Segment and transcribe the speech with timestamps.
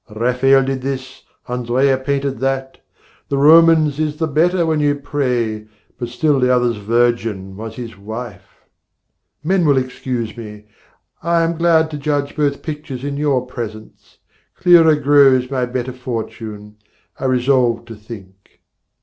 [0.09, 2.79] 'Rafael did this, Andrea painted that;
[3.29, 5.67] 'The Roman's is the better when you pray,
[5.99, 8.65] 'But still the other's Virgin was his wife'
[9.43, 10.65] Men will excuse me.
[11.21, 14.17] I am glad to judge Both pictures in your presence;
[14.55, 16.77] clearer grows My better fortune,
[17.19, 18.59] I resolve to think.